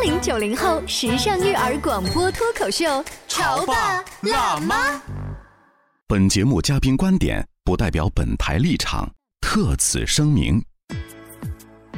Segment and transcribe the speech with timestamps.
[0.00, 2.86] 八零九零后时尚育儿广播脱口秀，
[3.28, 4.92] 《潮爸辣妈》。
[6.08, 9.06] 本节目嘉宾观点不代表本台立场，
[9.42, 10.58] 特此声明。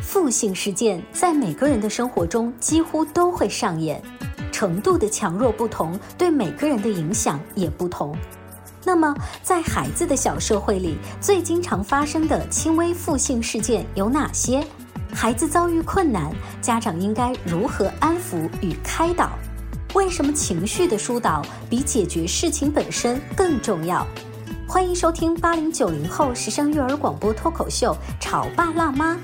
[0.00, 4.02] 负性事件在每个人的生活中几乎都会上演，
[4.50, 8.18] 程度的强弱不同，对每个人的影响也不同。
[8.82, 14.66] 那么，在孩子的小社会里，最经常发生的轻微负性事件有哪些？
[15.14, 19.30] 孩子遭遇困难，家长应该如何安抚与开导？
[19.94, 24.06] 为什么情绪的疏导比解决事情本身更重要？
[24.66, 29.14] 欢迎收听八零九零后时尚育儿广播脱口秀《潮爸辣妈》。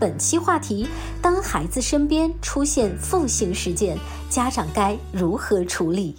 [0.00, 0.88] 本期话题：
[1.20, 3.98] 当孩子身边出现负性事件，
[4.30, 6.16] 家长该如何处理？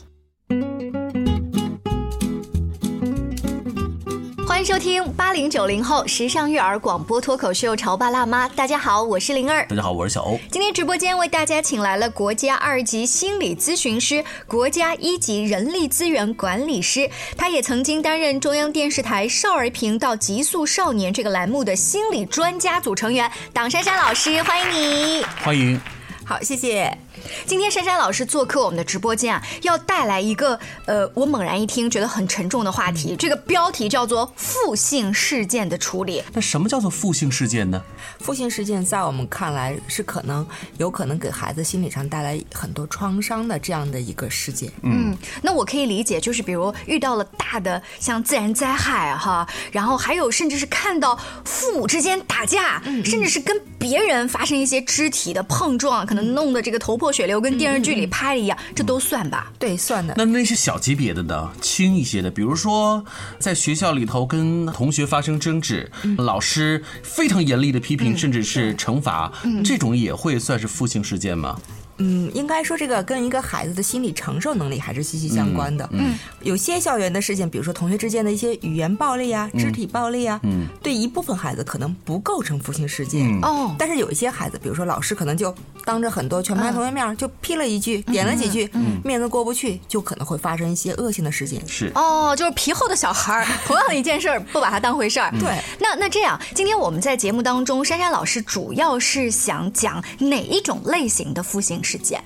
[4.65, 8.49] 迎收听八零九零后时尚育儿广播脱口秀《潮爸辣妈》。
[8.55, 9.63] 大家好，我是灵儿。
[9.67, 10.39] 大家好，我是小欧。
[10.49, 17.07] 今天直播间为大家请来了国家二级心理咨询师、国家一级人力资源管理师，
[17.37, 25.23] 他也曾经担任中央电视台少儿频道《极速少年》这个栏目的心理专家组成员，党珊珊老师，欢迎你。
[25.43, 25.79] 欢迎。
[26.25, 26.97] 好，谢谢。
[27.45, 33.15] 今天珊珊老师做客我们的直播间啊，要带来一个呃，我猛然一听觉得很沉重的话题。
[33.15, 36.23] 这个标题叫做“负性事件的处理”。
[36.33, 37.81] 那什么叫做负性事件呢？
[38.19, 40.45] 负性事件在我们看来是可能
[40.77, 44.71] 有可能给孩子心理上带来很多创伤的这样的一个事件。
[44.83, 59.49] 嗯，那我可以理解，就是比如遇到了大的像自然灾害哈，然后还有甚至是看到父母之间打架，甚至是跟别人发生一些肢体的碰撞，可能弄得这个头破血流，跟电视剧里拍的一样，这都算吧？
[59.57, 60.13] 对，算的。
[60.17, 61.49] 那那些小级别的呢？
[61.61, 63.05] 轻一些的，比如说
[63.39, 69.31] 在学校里头跟同学发生争执，老师非常严厉的批评，甚至是惩罚，
[69.63, 71.57] 这种也会算是负性事件吗？
[71.97, 75.87] 嗯，应该说这个跟一个孩子的心理承受能力还是息息相关的。
[75.91, 83.27] 嗯，有些校园的事件，比如说同学之间的一些语言暴力啊、肢体暴力啊，嗯，对一部分孩子可能不构成负性事件。
[83.41, 91.65] 哦，但是有一些孩子，比如说老师可能就当着很多全班同学面就批了一句、点了几句，嗯面子过不去，就可能会发生一些恶性的事件。
[91.67, 95.31] 是哦，就是皮厚的小孩儿，同样的一件事儿不把它当回事儿。
[95.39, 102.19] 对，那那这样，今天我们在节目当中，珊珊老师主要是想讲哪一种类型的负性事件？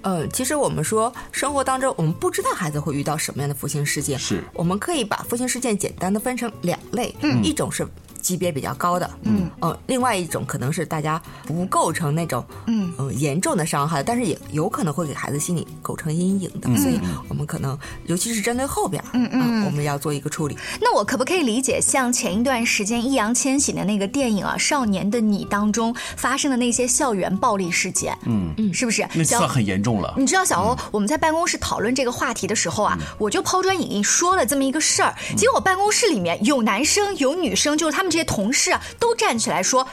[0.00, 4.42] 呃，其实我们说生活当中，我们不知道孩子会遇到什么样的负性事件，是。
[4.52, 7.86] 我们可以把负性事件简单的分成两类，嗯，一种是
[8.22, 9.50] 级别比较高的，嗯。
[9.60, 12.90] 呃，另外一种可能是大家不构成那种嗯。
[12.96, 20.56] 呃严重的伤害，但是也有可能会给孩子心理构成阴影的，所以我们可能尤其是针对后边，嗯嗯，我们要做一个处理。
[20.80, 28.52] 那我可不可以理解，像前一段时间易烊千玺的那个电影啊《少年的你》当中发生的那些校园暴力事件，嗯。
[28.56, 29.06] 嗯，是不是？
[29.14, 30.14] 那算很严重了。
[30.16, 39.88] 你知道小欧，我们在办公室讨论这个话题的时候啊，我就抛砖引玉说了这么一个事儿，结果办公室里面有男生有女生，就是他们这些同事啊，都站起来说。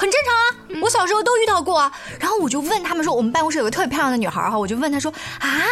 [0.00, 1.92] 很正常啊，我小时候都遇到过啊。
[2.18, 5.62] 然后我就问他们说，我们办公室有个特别漂亮的女孩哈，我就问她说啊，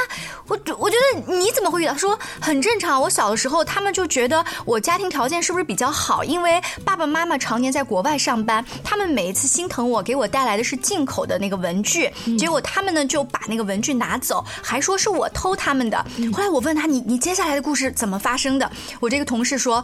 [0.46, 1.92] 我我觉得你怎么会遇到？
[1.92, 16.04] 她说很正常，我小的时候他们就觉得我家庭条件是不是比较好，因为爸爸妈妈常年在国外上班，他们每一次心疼我，给我带来的是进口的那个文具，结果他们呢就把那个文具拿走，还说是我偷他们的。
[16.34, 18.70] 后来我问他，你你接下来的故事怎么发生的？
[19.00, 19.82] 我这个同事说，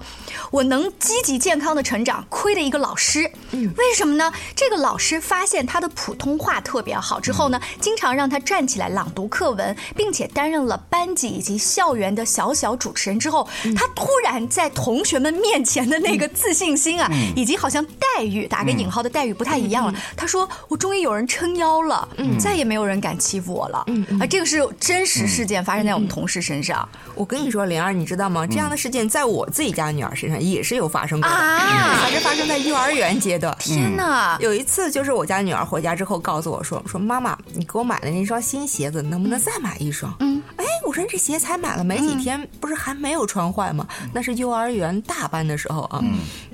[0.51, 4.33] 我能积极健康的成长，亏了一个老师，为什么呢？
[4.55, 19.95] 这个老师发现他的普通话特别好之后呢，经常让他站起来朗读课文，并且担任了班级以及校园的小小主持人之后，他突然在同学们面前的那个自信心啊，以及好像待遇打个引号的待遇不太一样了。
[20.17, 22.09] 他说：“我终于有人撑腰了，
[22.39, 23.85] 再也没有人敢欺负我了。”
[24.21, 26.89] 啊，这个是真实事件发生在我们同事身上。
[27.15, 28.47] 我跟你说，灵儿，你知道吗？
[28.47, 31.59] 这样的事件在我自己家女儿身上也是有发生过的，啊
[32.01, 33.55] 还是发生在幼儿园阶段。
[33.59, 34.24] 天哪！
[34.41, 43.85] 有一次，就是我家女儿回家之后告诉我说：“说妈妈，你给我买的那双新鞋子，能不能再买一双？”嗯，哎，我说这鞋才买了没几天，不是还没有穿坏吗？
[44.13, 46.01] 那是幼儿园大班的时候啊。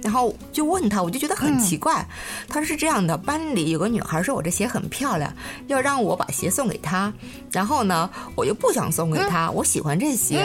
[0.03, 2.09] 然后就问他，我就觉得很奇怪。
[2.49, 5.31] 他说是这样的，班里有个女孩说我这鞋很漂亮，
[5.67, 7.13] 要让我把鞋送给她。
[7.53, 10.43] 然后呢，我又不想送给她，我喜欢这鞋。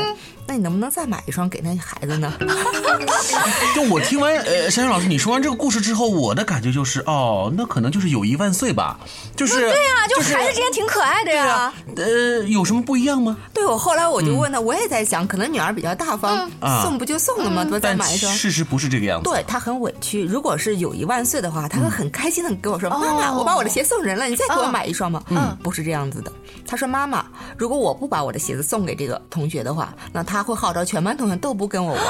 [0.48, 2.31] 那你能不能再买一双给那孩子呢？
[3.74, 9.00] 就我听完呃，珊珊老师你说完这个故事之后，我的感觉就是，哦，那可能就是友谊万岁吧，
[9.36, 11.74] 就是对啊，就孩子之间挺可爱的呀。
[11.95, 13.38] 呃，有什么不一样吗？
[13.56, 17.64] 对，我后来我就问他，我也在想，可能女儿比较大方，啊送不就送了吗？
[17.64, 18.34] 多再买一双。
[18.34, 19.30] 事实不是这个样子。
[19.30, 26.32] 对他很委屈，如果是有一万岁的话，他会很开心的跟我说：“妈妈，我把我的鞋送人了，你再给我买一双吗？”嗯，不是这样子的。
[26.66, 32.04] 他说：“妈妈，如果我不把我的鞋子送给这个同学的话，那他会号召全班同学都不跟我玩。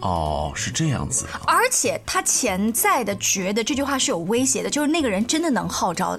[0.00, 1.24] 哦，是这样子。
[1.46, 6.18] 而且他潜在的觉得这句话是有威胁的，就是那个人真的能号召。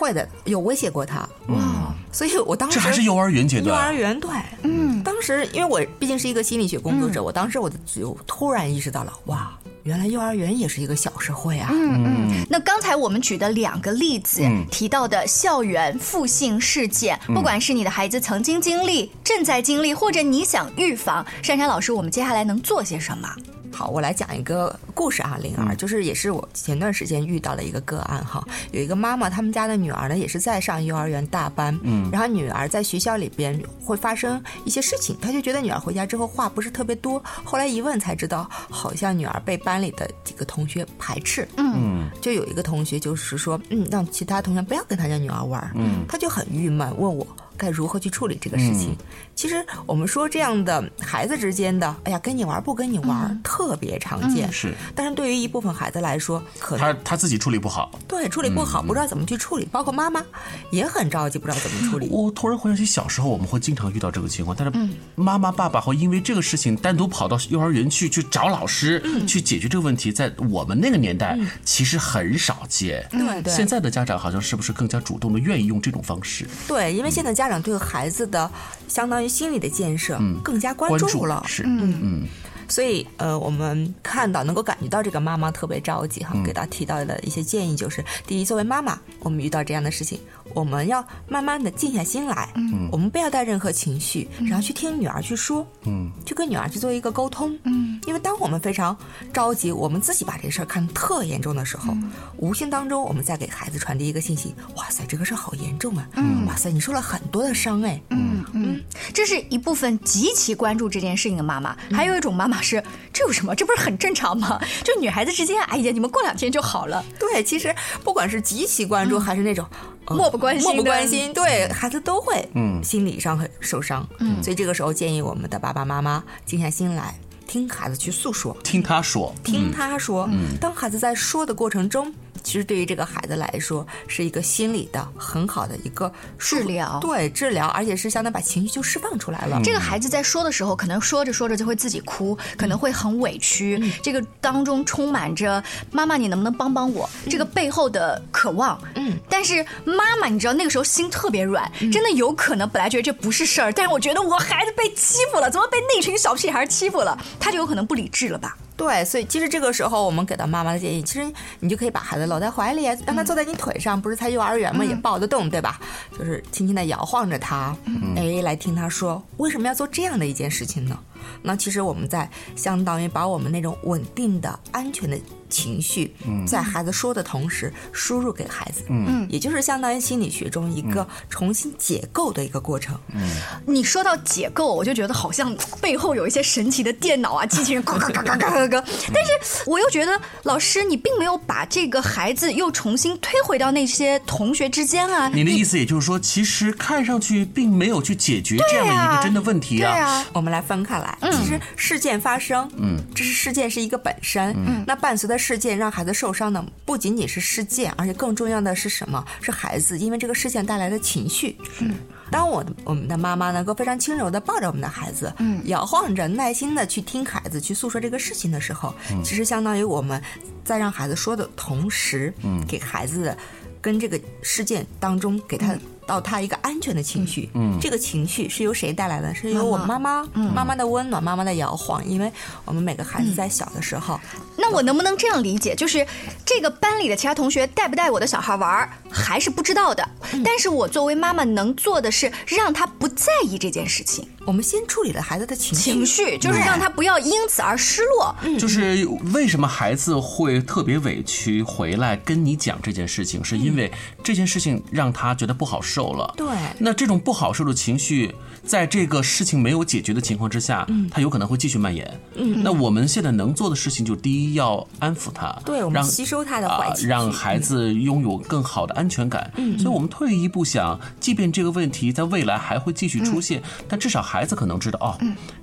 [0.00, 1.28] 会的，有威胁过他。
[1.48, 3.74] 哇，所以我当时这还是幼儿园阶段幼。
[3.74, 4.30] 儿园对，
[4.62, 9.52] 嗯，当时因为我毕竟是一个心理学工作者，我当时我就突然意识到了，哇，
[9.82, 11.68] 原来幼儿园也是一个小社会啊。
[11.70, 23.28] 嗯，那刚才我们举的两个例子、提到的校园负性事件，不管是你的孩子曾经经历、正在经历，或者你想预防，珊珊老师，我们接下来能做些什么？
[23.72, 28.46] 好，我来讲一个故事啊，灵儿，就是也是我前段时间遇到的一个个案哈。
[28.72, 47.26] 有一个妈妈，他们家的女儿呢也是在上幼儿园大班，嗯，然后女儿在学校里边会发生一些事情，她就觉得女儿回家之后话不是特别多，后来一问才知道，好像女儿被班里的几个同学排斥，嗯，就有一个同学就是说，嗯，让其他同学不要跟他家女儿玩，嗯，他就很郁闷，问我。
[47.60, 48.96] 该如何去处理这个事情？
[49.34, 54.50] 其实我们说这样的孩子之间的，哎呀，跟你玩不跟你玩，特别常见。
[54.50, 57.90] 是，但是对于一部分孩子来说，可能他他自己处理不好。
[58.08, 60.24] 对处理不好，不知道怎么去处理，包括妈妈
[60.70, 62.08] 也很着急，不知道怎么处理。
[62.10, 73.06] 我突然回想起小时候，我们会经常遇到这个情况，但是妈妈爸爸会因为这个事情单独跑到幼儿园去去找老师、去解决这个问题，在我们那个年代其实很少见。
[73.10, 76.48] 对对现在的家长好像是不是更加主动的愿意用这种方式？
[76.66, 78.50] 对，因为现在家长对孩子的
[78.88, 82.26] 相当于心理的建设更加关关注了，是嗯
[82.70, 90.18] 所以呃，我们看到能够感觉到这个妈妈特别着急哈，给她提到的一些建议就是：第一，作为妈妈，我们遇到这样的事情，
[90.54, 98.96] 我们要慢慢的静下心来，嗯，我们不要带任何情绪，然后去听女儿去说，嗯，去跟女儿去做一个沟通，嗯，因为当我们非常
[99.32, 101.92] 着急，我们自己把这事儿看得特严重的时候，
[102.36, 108.30] 无形当中我们在给孩子传递一个信息：哇塞，这个事儿好严重啊，嗯，哇塞，你受了很多的伤哎，嗯。
[108.52, 108.80] 嗯，
[109.12, 113.54] 这是一部分极其关注这件事情的妈妈，还有一种妈妈是这有什么？
[113.54, 114.60] 这不是很正常吗？
[114.84, 117.04] 就女孩子之间，哎呀，你们过两天就好了。
[117.18, 117.74] 对，其实
[118.04, 119.66] 不管是极其关注，还是那种、
[120.06, 127.14] 呃漠不关心漠不关心，对孩子都会，嗯，心理上很受伤，嗯，所以这个时候建议我们的爸爸妈妈静下心来，
[127.46, 132.12] 听孩子去诉说，听他说，听他说，嗯，当孩子在说的过程中。
[132.42, 139.60] 其实对于这个孩子来说，是一个心理的很好的一个治疗对治疗，而且是相当于把情绪就释放出来了。
[139.62, 143.80] 这个孩子在说的时候，可能说着说着就会自己哭，可能会很委屈。
[144.02, 145.62] 这个当中充满着
[145.92, 148.80] “妈妈，你能不能帮帮我”这个背后的渴望。
[148.94, 157.16] 嗯，但是妈妈，你知道那个时候心特别软，真的有可能本来觉得这不是事儿，但是我觉得我孩子被欺负了，怎么被那群小屁孩欺负了？
[157.38, 158.56] 他就有可能不理智了吧？
[158.80, 165.78] 对，所以其实这个时候我们给到妈妈的建议，其实你就可以把孩子搂在怀里，让他坐在你腿上，不是才幼儿园嘛，也抱得动，对吧？
[166.18, 167.76] 就是轻轻的摇晃着他，
[168.16, 170.98] 哎，来听他说为什么要做这样的一件事情呢？
[171.42, 175.18] 那其实我们在相当于把我们那种稳定的、安全的
[175.50, 176.14] 情绪，
[176.46, 182.98] 在孩子说的同时输入给孩子，嗯，也就是相当于心理学中一个重新解构的一个过程。
[183.12, 183.28] 嗯。
[183.66, 188.84] 你说到解构，我就觉得好像背后有一些神奇的电脑啊、 机器人，嘎嘎嘎嘎嘎嘎嘎。
[189.12, 195.28] 但是我又觉得，老师你并没有把这个孩子又重新推回到那些同学之间啊。
[195.28, 199.90] 你的意思也就是说，其实看上去并没有去解决这样的一个真的问题啊。
[199.92, 200.10] 对啊。
[200.10, 209.24] 啊，我们来分开来，其实事件发生，嗯，这是事件是一个本身，嗯，那伴随的事件让孩子受伤的不仅仅是事件，而且更重要的是什么？
[209.40, 211.56] 是孩子因为这个事件带来的情绪。
[211.80, 211.94] 嗯，
[212.30, 218.94] 当我我们的妈妈能够非常轻柔的抱着我们的孩子，嗯，摇晃着，耐心的去听孩子去诉说这个事情的时候，
[219.24, 220.22] 其实相当于我们
[220.62, 223.36] 在让孩子说的同时，嗯，给孩子
[223.80, 225.74] 跟这个事件当中给他。
[226.10, 229.32] 到他一个安全的情绪，嗯，这个情绪是由谁带来的？
[229.32, 232.04] 是由我妈妈，妈妈的温暖，妈妈的摇晃。
[232.04, 232.32] 因为
[232.64, 234.18] 我们每个孩子在小的时候，
[234.56, 235.72] 那我能不能这样理解？
[235.72, 236.04] 就是
[236.44, 240.08] 这个班里的其他同学带不带我的小孩玩，还是不知道的。
[240.44, 244.28] 但是我作为妈妈能做的是让他不在意这件事情。
[244.46, 248.34] 我们先处理了孩子的情绪，情绪就是让他不要因此而失落。
[248.58, 253.90] 就是为什么孩子会特别委屈回来跟你讲这件事情，是因为
[254.24, 256.32] 这件事情让他觉得不好受了。
[256.36, 256.46] 对，
[256.78, 262.20] 那这种不好受的情绪，在这个事情没有解决的情况之下，他有可能会继续蔓延。
[262.34, 269.52] 嗯，那我们现在能做的事情，就第一要安抚他，对，我们吸收他的坏情绪，让孩子拥有更好的安全感。
[269.56, 275.18] 嗯，所以我们退一步想，即便这个问题在未来还会继续出现，但至少孩子可能知道，哦，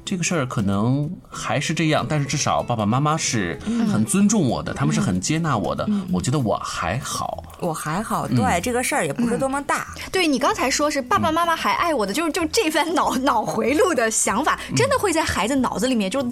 [0.05, 3.59] 这个事儿可能还是这样，但是至少爸爸妈妈是
[3.91, 8.27] 很尊重我的，他们是很接纳我的，我觉得我还好，我还好。
[8.27, 9.87] 对，这个事儿也不是多么大。
[10.11, 10.67] 对你刚才。
[10.77, 16.23] 说是爸爸妈妈还爱我的，就是就这番脑脑回路的想法，真的会在孩子脑子里面就。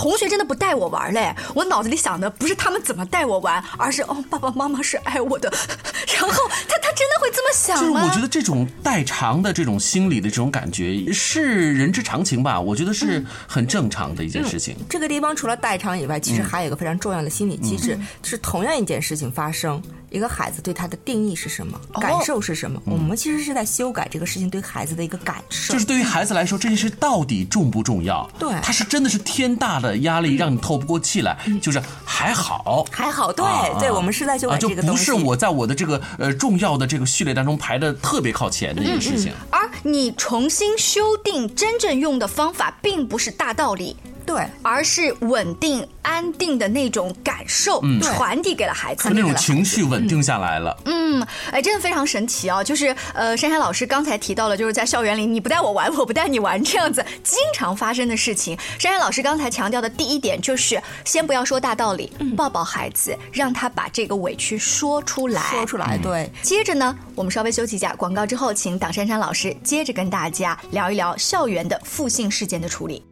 [0.00, 5.52] 同学真的不带我玩嘞，我脑子里想的不是他们怎么带我玩，而是哦，爸爸妈妈是爱我的。
[6.16, 6.30] 然后
[6.66, 7.80] 他他真的会这么想吗？
[7.82, 14.74] 就是我觉得这种代偿的这种心理的这种感觉是人之常情吧，我觉得是很正常的一件事情。
[14.88, 22.80] 这个地方除了代偿以外，其实还有一个非常重要的心理机制，是同样一件事情发生，一个孩子对他的定义是什么，感受是什么？
[22.86, 25.74] 我们其实是在修改这个事情对孩子的一个感受。
[25.74, 28.28] 就是对于孩子来说，这件事到底重不重要？
[28.38, 29.80] 对，他是真的是天大。
[29.80, 33.44] 的压力让你透不过气来，就是还好，还好，对
[33.78, 39.32] 对，我们是在修改这个东西，就不是我在我的这个呃重要的这个序列当中排的特别靠前的一个事情。
[39.50, 43.96] 而你重新修订真正用的方法，并不是大道理。
[44.30, 50.76] 对，而是稳定、安定的那种感受传递给了孩子，那种情绪稳定下来了。
[50.84, 51.20] 嗯，
[51.50, 52.62] 哎，真的非常神奇啊！
[52.62, 58.56] 就是呃，珊珊老师刚才提到了，就是在校园里，你不带我玩，我不带你玩，这样子经常发生的事情。
[58.78, 65.98] 珊珊老师刚才强调的第一点就是，先不要说大道理，抱抱孩子，让他把这个委屈说出来，说出来。
[65.98, 66.30] 对。
[66.40, 73.04] 接着呢，我们稍微休息一下，广告之后，请党珊珊老师接着跟大家聊一聊校园的负性事件的处理。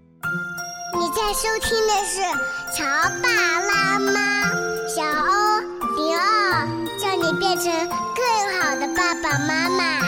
[1.08, 2.20] 你在收听的是
[2.76, 2.84] 《潮
[3.22, 4.44] 爸辣妈》，
[4.94, 5.58] 小欧
[5.96, 7.72] 零二，叫你变成
[8.14, 10.02] 更好的爸爸妈妈。《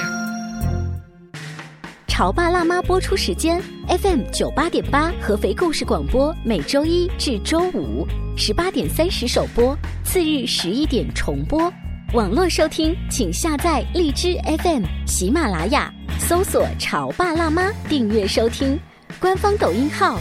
[2.07, 11.73] 潮爸辣妈》播出时间：FM 九八点八，合肥故事广播，每周一至周五十八点三十首播，次日十一点重播。
[12.13, 18.79] 网络收听，请下载荔枝 FM、喜马拉雅，搜索“潮爸辣妈”，订阅收听。
[19.19, 20.21] 官方抖音号。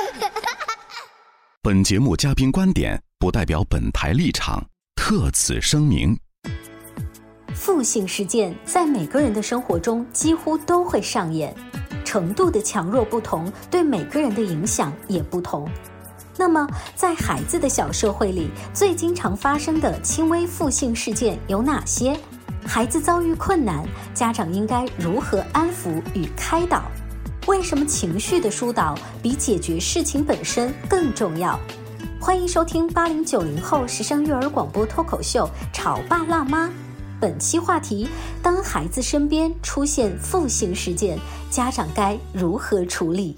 [1.63, 4.65] 本节目嘉宾观点不代表本台立场，
[4.95, 6.17] 特此声明。
[7.53, 11.55] 负性事件在每个人的生活中几乎都会上演，
[12.03, 15.69] 程度的强弱不同，对每个人的影响也不同。
[16.35, 22.19] 那么，在孩子的小社会里，最经常发生的轻微负性事件有哪些？
[22.65, 26.89] 孩子遭遇困难，家长应该如何安抚与开导？
[27.47, 31.59] 为什么情绪的疏导比解决事情本身更重要？
[32.19, 36.67] 欢迎收听八零九零后时尚育儿广播脱口秀《潮爸辣妈》。
[37.19, 38.07] 本期话题：
[38.43, 41.17] 当孩子身边出现负性事件，
[41.49, 43.35] 家长该如何处理？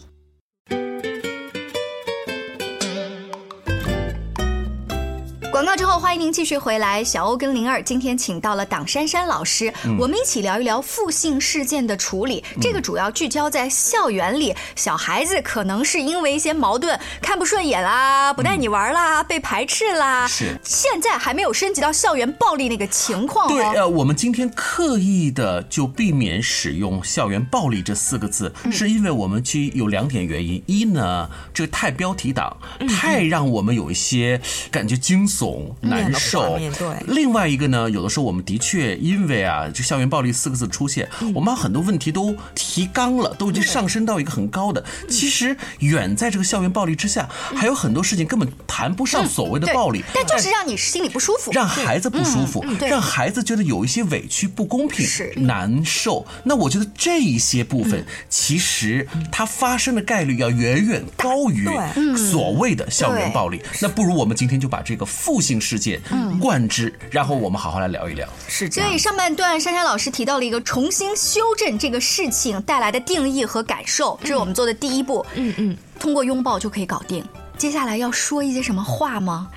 [6.13, 7.03] 欢迎您继续回来。
[7.03, 12.43] 小欧跟灵儿今天请到了党珊珊老师，我们一起聊一聊负性事件的处理。
[12.61, 20.27] 这个主要聚焦在校园里，小孩子可能是因为一些矛盾，看不顺眼啦，不带你玩啦，被排斥啦。
[20.27, 23.47] 是，现在还没有升级到校园暴力那个情况。
[23.47, 30.61] 对，呃，我们今天刻意的就避免使用校园暴力这四个字，是因为我们其实有两点原因。
[30.67, 32.55] 一呢，这个太标题党，
[32.87, 34.39] 太让我们有一些
[34.69, 35.73] 感觉惊悚。
[35.81, 36.57] 难的受。
[36.57, 41.31] 对，另外一个呢，有的时候我们的确因为啊，这校园暴力四个字出现，嗯。
[41.33, 44.83] 我们把很多问题都提纲了，都已经上升到一个很高的。
[45.03, 45.09] 嗯。
[45.09, 55.05] 其实远在这个校园暴力之下，还有很多事情根本谈不上所谓的暴力，但就是让你心里不舒服，让孩子不舒服，让孩子觉得有一些委屈、不公平、
[55.45, 56.25] 难受。
[56.43, 61.67] 那我觉得这一些部分，其实它发生的概率要远远高于
[62.15, 63.61] 所谓的校园暴力。
[63.81, 65.92] 那不如我们今天就把这个负性事件
[66.39, 68.27] 贯之，然后我们好好来聊一聊。
[68.47, 68.99] 是这样所以。
[68.99, 75.25] 上半段珊珊老师提到了一个重新修正这个事情带来的定义和感受，这是我们做的第一步。
[75.35, 77.23] 嗯嗯，通过拥抱就可以搞定。
[77.57, 79.47] 接下来要说一些什么话吗？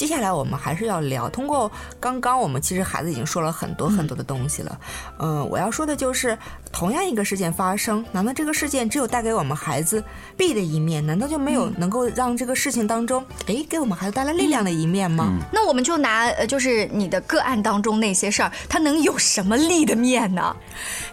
[0.00, 4.80] 接下来我们还是要聊，通过刚刚我们其实孩子已经说了很多很多的东西了。
[5.18, 6.38] 嗯、我要说的就是，
[6.72, 10.02] 同样一个事件发生，难道这个事件只有带给我们孩子
[10.38, 11.04] 弊的一面？
[11.04, 15.38] 难道就没有能够让这个事情当中，哎，给我们孩子带来力量的一面吗？
[15.52, 20.56] 那我们就拿呃，就是你的个案当中那些事儿，它能有什么利的面呢？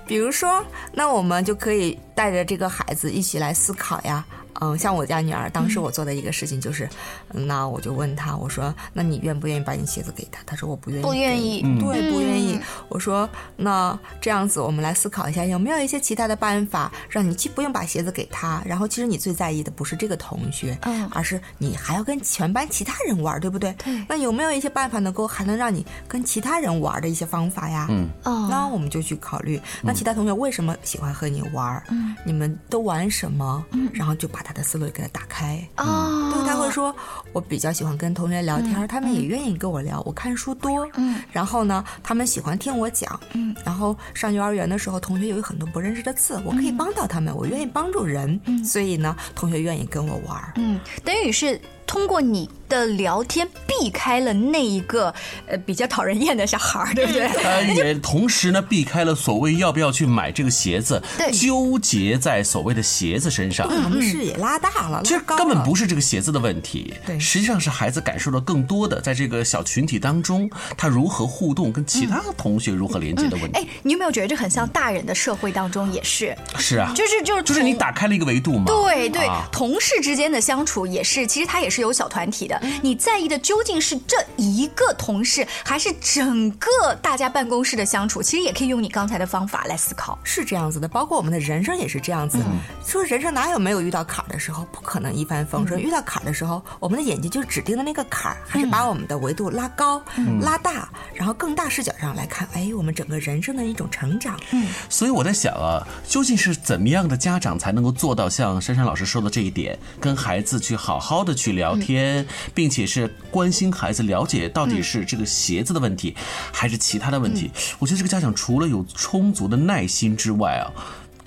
[0.06, 0.64] 比如说，
[0.94, 4.24] 那我们就可以带着这个孩子一起来思考呀。
[4.60, 6.88] 嗯，像我家女儿，当时我做的一个事情就是，
[7.34, 10.42] 嗯那我就问她，我说，那你愿不愿意把你鞋子给她？
[10.46, 12.60] 她说我不愿意，不愿意嗯对，不愿意。
[12.90, 23.74] 我说，那这样子，我们来思考一下，有没有一些其他的办法，让你既不用把鞋子给她，然后其实你最在意的不是这个同学，嗯而是你还要跟全班其他人玩，对不对？
[23.84, 27.88] 对那有没有一些办法能够还能让你跟其他人玩的一些方法呀？
[27.90, 31.82] 嗯哦那我们就去考虑，那其他同学为什么喜欢和你玩？
[31.90, 33.64] 嗯你们都玩什么？
[33.72, 35.62] 嗯然后就把他的思路给他打开。
[35.76, 36.96] 哦，对，他会说，
[37.34, 40.02] 我比较喜欢跟同学聊天，他们也愿意跟我聊。
[40.06, 50.54] 我看书多，嗯，然后呢，他们喜欢听我讲，嗯，然后上幼儿园的时候，同学有很多不认识的字，我可以帮到他们，我愿意帮助人，所以呢，同学愿意跟我玩。
[50.56, 55.14] 嗯，等于是通过你的聊天避开了那一个
[55.48, 57.28] 呃比较讨人厌的小孩儿，对不对？
[57.28, 61.02] 他也同时呢避开了所谓要不要去买这个鞋子，
[61.34, 63.68] 纠结在所谓的鞋子身上。
[63.68, 73.60] 我们视野拉大了，其实拉高了根本不是这个鞋子的问题，对实际上是孩子感受到更多的在这个小群体当中，他如何互动，跟其他同学如何连接的问题。
[73.60, 76.36] 哎，你有没有觉得这很像大人的社会当中也是？
[76.58, 78.66] 是啊，就是就是就是你打开了一个维度嘛。
[78.66, 82.58] 对对，啊同事之间的相处也是，其实他也是有小团体的。
[82.64, 86.70] 嗯你在意的究竟是这一个同事，还是整个
[87.02, 88.22] 大家办公室的相处？
[88.22, 90.18] 其实也可以用你刚才的方法来思考。
[90.24, 92.38] 是这样子的，包括我们的人生也是这样子。
[92.86, 94.58] 说人生哪有没有遇到坎儿的时候？
[94.72, 95.80] 不可能一帆风顺。
[95.82, 100.02] 遇到坎儿的时候，我们的眼睛就指定的那个坎儿，还是把我们的维度拉高、
[100.42, 104.40] 拉大，然后更大视角上来看，哎，我们整个人生的一种成长。
[104.52, 116.16] 嗯，所以我在想啊，究竟是怎么样的家长才能够做到像珊珊老师说的这一点，跟孩子去好好的去聊天，并且是关心孩子，了解到底是这个鞋子的问题，
[116.52, 117.52] 还是其他的问题。
[117.80, 120.72] 我觉得这个家长除了有充足的耐心之外啊。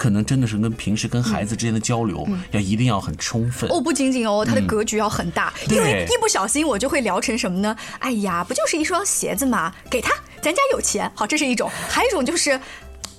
[0.01, 3.69] 可能真的是跟平时跟孩子之间的交流，要一定要很充分。
[3.69, 7.77] 哦，不仅仅哦，他的格局要很大，因为一不小心我就会聊成什么呢？
[7.99, 9.75] 哎呀，不就是一双鞋子吗？
[9.91, 11.13] 给他，咱家有钱。
[11.15, 12.59] 好，这是一种，还有一种就是。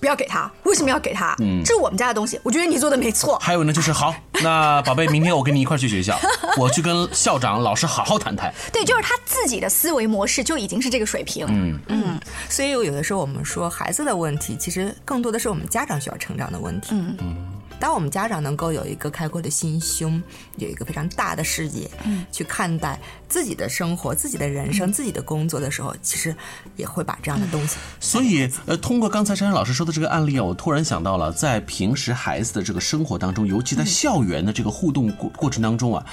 [0.01, 1.35] 不要给他，为什么要给他？
[1.39, 3.37] 嗯，这是我们家的东西，我觉得你做的没错。
[3.39, 6.19] 还有呢，就是好， 那宝贝，明天我跟你一块去学校，
[6.57, 8.51] 我去跟校长、老师好好谈谈。
[8.73, 11.45] 对，就是他自己的思维模式就已经是这个水平。
[11.47, 16.89] 嗯，嗯，所以有的时候我们说孩子的问题，其实更多的是我们家长需要成长的问题。
[16.93, 17.35] 嗯嗯，
[17.81, 20.21] 当我们家长能够有一个开阔的心胸，
[20.57, 26.33] 有一个非常大的视野，嗯去看待自己的生活、自己的人生、自己的工作的时候，其实
[26.77, 27.77] 也会把这样的东西。
[27.99, 36.05] 所以，呃，通过刚才珊珊老师说的这个案例啊，我突然想到了，在平时孩子的这个生活当中，尤其在校园的这个互动过过程当中啊。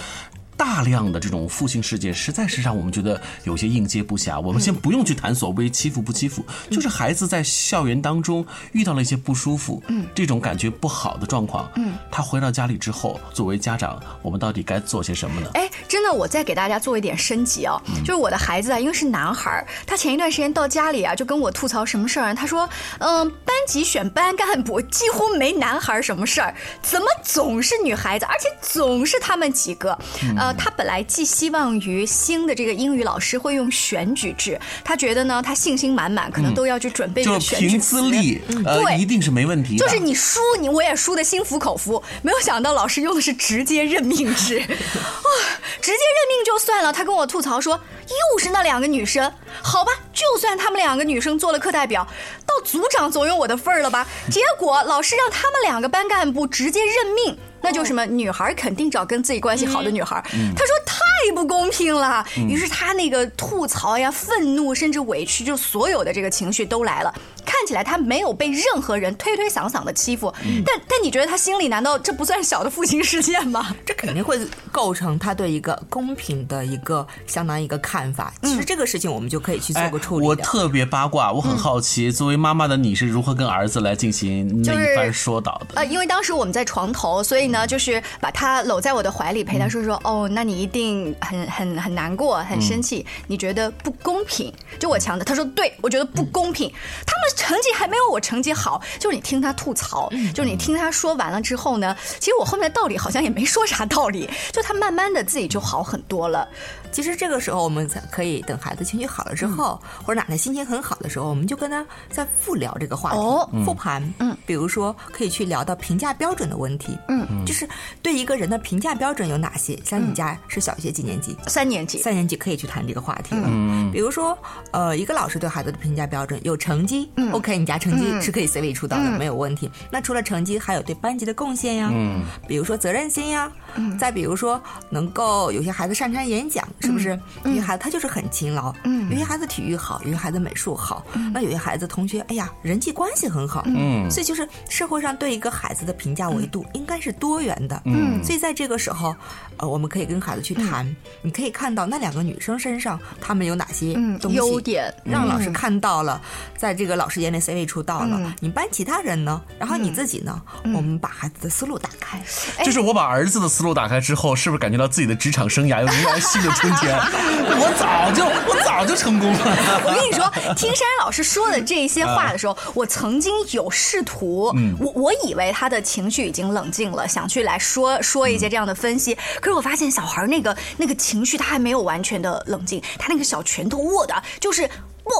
[0.58, 4.38] 大量的这种负性事件，实在是让我们觉得有些应接不暇。
[4.40, 15.50] 我们先不用去谈所谓欺负不欺负，就是孩子在校园当中遇到了一些不舒服，嗯，这种感觉不好的状况，嗯，他回到家里之后，作为家长，我们到底该做些什么呢？
[15.54, 22.68] 哎，真的，我再给大家做一点升级哦，就是我的孩子啊，因为是男孩儿，他前一段时间到家里啊，就跟我吐槽什么事儿，他说，
[22.98, 29.96] 嗯、班级选班干部几乎没男孩儿什么事儿，怎么总是女孩子，而且总是他们几个，
[30.36, 39.76] 呃，他本来寄希望于新的这个英语老师会用选举制，他觉得呢，他信心满满，可能都要去准备这就是个选举凭资历，呃，对一定是没问题。
[39.76, 44.66] 就是你输你我也输的心服口服，没有想到老师用的是直接任命制，啊，
[45.80, 49.32] 直接任命就算了，他跟我吐槽说又是那两个女生，
[49.62, 52.06] 好吧，就算他们两个女生做了课代表，
[52.46, 54.06] 到组长总有我的份儿了吧？
[54.30, 57.38] 结果老师让他们两个班干部直接任命。
[57.62, 60.22] 那那就是什么女孩肯定找跟自己关系好的女孩。
[60.56, 60.98] 他说太
[61.34, 67.14] 不公平了，于是他那个吐槽呀、愤怒甚至委屈，就所有的这个情绪都来了。
[67.58, 70.32] 看起来他没有被任何人推推搡搡的欺负，
[70.64, 73.74] 但但你觉得他心里难道这不算小的负心事件吗？
[73.84, 74.38] 这肯定会
[74.70, 78.32] 构成他对一个公平的一个相当一个看法。
[78.44, 80.26] 其实这个事情我们就可以去做个处理。
[80.26, 85.74] 我特别八卦，我很好奇，作为妈妈的你是如何跟儿子来进行那一番说导的？
[85.74, 94.52] 呃，因为当时我们在床头，所以呢，就是把他搂在我的怀里，陪他说说，哦，那你一定很很很难过，很生气，你觉得不公平？
[94.78, 96.72] 就我强的，他说对，我觉得不公平，
[97.04, 97.47] 他们。
[97.48, 106.46] 成绩还没有我成绩好，就是你听他吐槽，就是你听他说完了之后呢，其实我后面的道理好像也没说啥道理，就他慢慢的自己就好很多了。
[106.90, 114.02] 其实这个时候，我们才可以等孩子情绪好了之后，或者哪天心情很好的时候，我们就跟他再复聊这个话题，复盘。
[114.18, 116.98] 嗯，比如说可以去聊到评价标准的问题。
[117.08, 117.68] 嗯，就是
[118.02, 119.78] 对一个人的评价标准有哪些？
[119.84, 121.36] 像你家是小学几年级？
[121.46, 121.98] 三年级。
[121.98, 123.44] 三年级可以去谈这个话题了。
[123.46, 124.36] 嗯，比如说，
[124.72, 129.70] 呃，一个老师对孩子的评价标准有成绩嗯，OK，你家成绩是可以 C 位出道的，没有问题。
[129.90, 136.66] 那除了成绩，还有对班级的贡献呀，嗯，比如说责任心呀，嗯，再比如说能够有些孩子擅长演讲。
[136.80, 138.74] 是不是有些孩子他就是很勤劳？
[138.84, 141.04] 嗯，有些孩子体育好，有些孩子美术好。
[141.32, 143.62] 那有些孩子同学，哎呀，人际关系很好。
[143.66, 147.80] 嗯，所以就是社会上对一个孩子的评价维度应该是多元的。
[147.84, 149.14] 嗯，所以在这个时候，
[149.56, 150.94] 呃，我们可以跟孩子去谈。
[151.22, 153.92] 你可以看到那两个女生身上，她们有哪些
[154.30, 156.20] 优点，让老师看到了，
[156.56, 158.34] 在这个老师眼里 C 位出道了。
[158.40, 159.40] 你班其他人呢？
[159.58, 160.40] 然后你自己呢？
[160.64, 162.22] 我们把孩子的思路打开。
[162.64, 169.38] 就是我把儿子的思路打开之后，是不是感觉到自己的职场生涯又迎来新的我早就我早就成功了。
[169.84, 179.14] 我跟你说，听珊珊老师说的这些话的时候，我曾经有试图，我我以为他的情绪已经冷静了，想去来说说一些这样的分析。
[179.40, 184.68] 可是我发现小孩那个那个情绪他还没有完全的冷静，他那个小拳头握的就是
[185.04, 185.10] 不。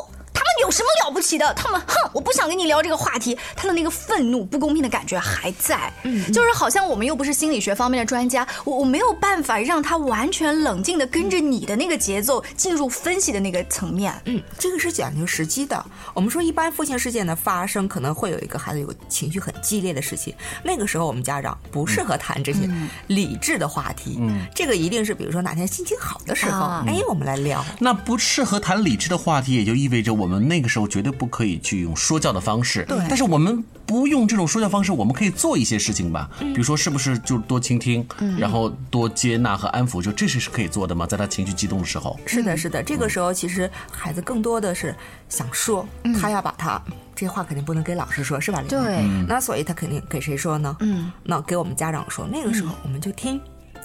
[0.60, 1.52] 有什么了不起的？
[1.54, 3.36] 他们哼，我不想跟你聊这个话题。
[3.56, 14.14] 他的那个愤怒、不公平的感觉还在，嗯，就是好像我们又不是心理学方面的专家，我我没有办法让他完全冷静的跟着你的那个节奏进入分析的那个层面。
[14.26, 15.84] 嗯，这个是讲究时机的。
[16.14, 22.68] 我们说一般父亲事件的发生，可能会有一个孩子有情绪很激烈的事情，那个时候我们家长不适合谈这些
[23.06, 24.18] 理智的话题。
[24.20, 27.64] 嗯，这个一定是比如说哪天心情好的时候，哎，我们来聊。
[27.78, 30.08] 那不适合谈理智的话题，也就意味着。
[30.18, 32.98] 我们那个时候绝对不可以去用说教的方式，对。
[33.08, 36.28] 但是我们不用这种说教方式，我们可以做一些事情吧。
[36.40, 38.06] 比如说，是不是就多倾听，
[38.38, 41.06] 然后多接纳和安抚，就这些是可以做的吗？
[41.06, 42.18] 在他情绪激动的时候。
[42.26, 42.82] 是的，是的。
[42.82, 44.94] 这个时候其实孩子更多的是
[45.28, 45.86] 想说，
[46.20, 46.80] 他要把他
[47.14, 48.62] 这些话肯定不能给老师说，是吧？
[48.68, 49.04] 对。
[49.28, 50.76] 那所以他肯定给谁说呢？
[50.80, 51.12] 嗯。
[51.22, 53.40] 那给我们家长说，那个时候我们就听，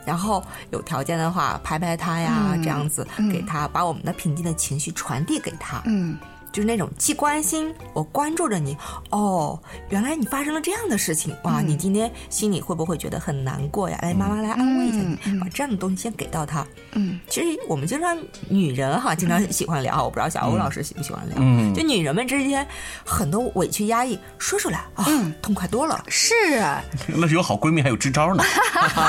[0.06, 5.82] 然后有条件的话拍拍他呀，这样子给他把我们的平静的情绪传递给他。
[5.86, 6.18] 嗯。
[6.54, 8.78] 就是那种既关心我关注着你
[9.10, 11.62] 哦，原来你发生了这样的事情哇！
[11.62, 13.98] 你今天心里会不会觉得很难过呀？
[14.04, 16.66] 来，妈妈来安慰一下你，把这样的东西先给到他。
[16.92, 18.16] 嗯，其实我们经常
[18.48, 21.38] 女人哈，经常喜欢聊，我不知道小欧老师喜不喜欢聊。
[21.40, 22.66] 嗯，就女人们之间
[23.04, 25.06] 很多委屈压抑说出来啊，
[25.42, 26.06] 痛快多了。
[26.08, 28.44] 是啊， 那是有好闺蜜还有支招呢。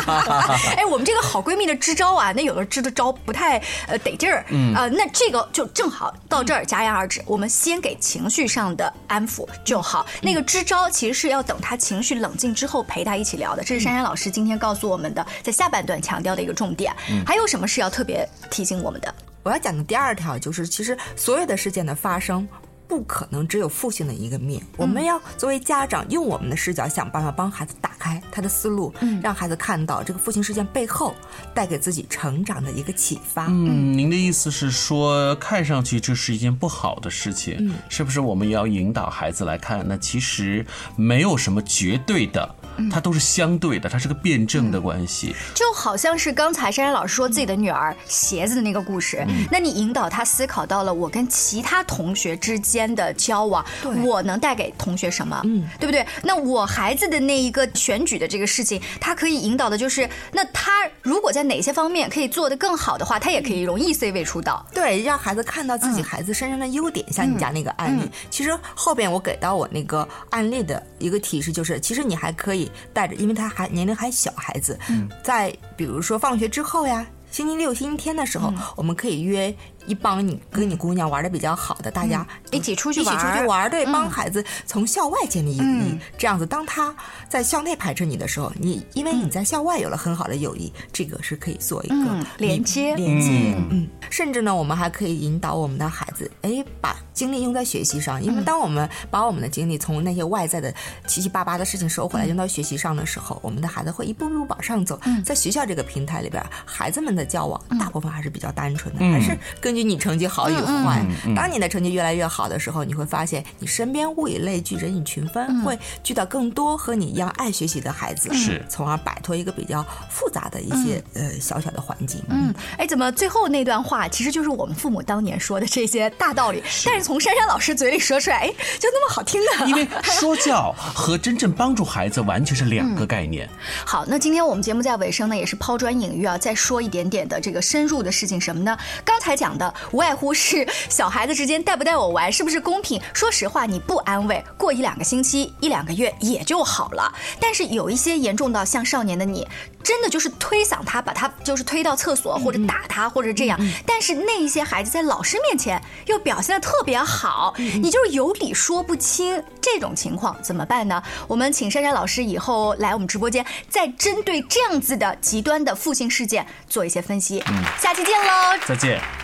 [0.78, 4.46] 哎，我们这个好闺蜜的支招啊，那有的支的招不太呃得劲儿。
[4.48, 7.22] 嗯啊，那这个就正好到这儿戛然而止。
[7.34, 10.06] 我们先给情绪上的安抚就好。
[10.22, 13.64] 那个支招其实是要等他情绪冷静之后陪他一起聊的。
[13.64, 16.94] 这是珊珊老师今天告诉我们的，在下半段强调的一个重点。
[17.26, 19.12] 还有什么是要特别提醒我们的？
[19.42, 22.46] 我要讲的第二条就是，其实所有的事件的发生。
[22.86, 28.92] 不可能只有父性的一个面，我们要作为家长，用我们的视角想办法帮孩子打开他的思路，
[29.22, 31.14] 让孩子看到这个父亲事件背后
[31.54, 33.46] 带给自己成长的一个启发。
[33.48, 38.20] 嗯，您的意思是说，看上去这是一件不好的事情，是不是？
[38.20, 40.64] 我们也要引导孩子来看，那其实
[40.96, 42.54] 没有什么绝对的。
[42.90, 53.64] 它都是相对的，它是个辩证的关系，就好像是刚才珊珊老师说自己的女儿鞋子的那个故事，那你引导她思考到了我跟其他同学之间的交往，
[54.04, 55.40] 我能带给同学什么？
[55.44, 56.06] 嗯，对不对？
[56.22, 64.64] 那我孩子的那一个选举的这个事情，他可以引导的就是，那他如果在哪些方面可以做得更好的话，他也可以容易 C 位出道。
[64.74, 72.63] 对，让孩子看到自己孩子身上的优点，像你家那个案例，其实后边我给到我那个案例的一个提示就是，其实你还可以。
[72.92, 75.08] 带着，因为他还年龄还小，孩子，嗯。
[75.22, 79.54] 在比如说放学之后呀，星期六、星期天的时候，我们可以约
[79.86, 83.94] 一帮你跟你姑娘玩的比较好的，大家一起出去一起出去玩，对，嗯。
[83.94, 86.92] 帮孩子从校外建立友谊，这样子，当他
[87.28, 92.96] 在校内排斥你的时候，你因为你在校外有了很好的友谊，这个是可以做一个嗯连接。
[92.96, 100.74] 连接，嗯，甚至呢，我们还可以引导我们的孩子，哎，把精力用在学习上，因为当我们把我们的精力从那些外在的
[101.06, 104.98] 七七八八的事情收回来，用到学习上的时候，我们的孩子会一步步往上走。
[105.24, 109.38] 在学校这个平台里边，孩子们的交往大部分还是比较单纯的，还是
[109.74, 111.04] 根据你成绩好与坏。
[111.34, 122.22] 当你的成绩越来越好的时候，你会发现你身边物以类聚，人以群分，会聚到更多和你一样爱学习的孩子，是从而摆脱一个比较复杂的一些、呃小小的环境。
[122.28, 129.66] 嗯，哎，怎么最后那段话其实就是我们父母当年说的这些大道理，但是从珊珊老师嘴里说出来，哎，就那么好听呢？
[129.66, 133.48] 因为说教和真正帮助孩子完全是两个概念。
[133.84, 138.76] 好，那今天我们节目在尾声呢，也是抛砖引玉啊，再说一点点的这个深入的事情，什么呢？
[139.04, 143.00] 刚才讲的无外乎是小孩子之间带不带我玩，是不是公平？
[143.12, 147.12] 说实话，你不安慰，过一两个星期、一两个月也就好了。
[147.40, 149.46] 但是有一些严重到像少年的你，
[149.82, 153.58] 真的就是推搡他，把他就是推到厕所或者打他或者这样。
[153.86, 161.02] 但是那一些孩子在老师面前又表现的特别好，你就是有理说不清，这种情况怎么办呢？
[161.28, 167.42] 我们请珊珊老师以后来我们直播间，再针对这样子的极端的负性事件做一些分析。
[167.48, 168.58] 嗯下期见喽！
[168.66, 169.23] 再见。